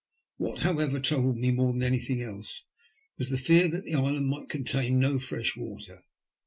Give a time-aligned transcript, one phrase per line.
[0.37, 2.65] What, however, troubled me more than anything else,
[3.19, 6.01] was the fear that the island might contain no fresh water.